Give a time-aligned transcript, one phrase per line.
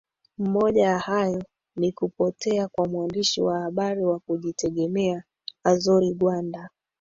[0.37, 1.43] Mmoja ya hayo
[1.75, 5.23] ni kupotea kwa mwandishi wa habari wa kujtegemea
[5.63, 6.69] Azory Gwanda